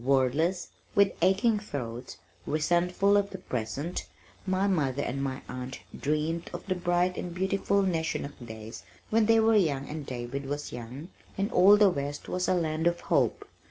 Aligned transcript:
Wordless, 0.03 0.69
with 0.95 1.11
aching 1.21 1.59
throats, 1.59 2.17
resentful 2.47 3.15
of 3.17 3.29
the 3.29 3.37
present, 3.37 4.07
my 4.47 4.65
mother 4.67 5.03
and 5.03 5.21
my 5.21 5.43
aunt 5.47 5.81
dreamed 5.95 6.49
of 6.55 6.65
the 6.65 6.73
bright 6.73 7.17
and 7.17 7.35
beautiful 7.35 7.83
Neshonoc 7.83 8.33
days 8.43 8.81
when 9.11 9.27
they 9.27 9.39
were 9.39 9.55
young 9.55 9.87
and 9.87 10.03
David 10.03 10.47
was 10.47 10.71
young 10.73 11.09
and 11.37 11.51
all 11.51 11.77
the 11.77 11.91
west 11.91 12.27
was 12.27 12.47
a 12.47 12.55
land 12.55 12.87
of 12.87 12.99
hope. 13.01 13.47